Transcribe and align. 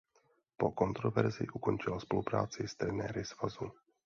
Po 0.61 0.67
kontroverzi 0.79 1.43
ukončila 1.57 1.97
spolupráci 2.05 2.61
s 2.67 2.73
trenéry 2.79 3.21
svazu. 3.31 3.67